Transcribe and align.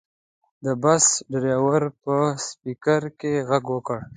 د 0.63 0.65
بس 0.83 1.05
ډریور 1.31 1.83
په 2.03 2.15
سپیکر 2.45 3.01
کې 3.19 3.33
غږ 3.49 3.63
وکړ. 3.75 3.99